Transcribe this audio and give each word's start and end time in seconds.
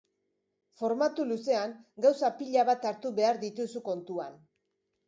Formatu 0.79 1.25
luzean, 1.33 1.75
gauza 2.07 2.33
pila 2.41 2.67
bat 2.73 2.91
hartu 2.93 3.13
behar 3.21 3.43
dituzu 3.47 3.89
kontuan. 3.93 4.43